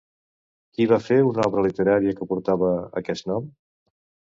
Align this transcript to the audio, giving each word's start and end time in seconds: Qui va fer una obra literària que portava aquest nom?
Qui 0.77 0.87
va 0.93 0.99
fer 1.09 1.19
una 1.27 1.47
obra 1.51 1.67
literària 1.67 2.17
que 2.21 2.31
portava 2.35 2.75
aquest 3.05 3.33
nom? 3.35 3.57